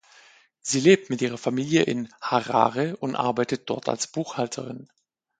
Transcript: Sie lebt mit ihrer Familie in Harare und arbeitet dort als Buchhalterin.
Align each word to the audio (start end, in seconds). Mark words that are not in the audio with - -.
Sie 0.61 0.79
lebt 0.79 1.11
mit 1.11 1.21
ihrer 1.21 1.37
Familie 1.37 1.83
in 1.83 2.09
Harare 2.21 2.97
und 2.97 3.15
arbeitet 3.15 3.69
dort 3.69 3.87
als 3.87 4.07
Buchhalterin. 4.07 4.87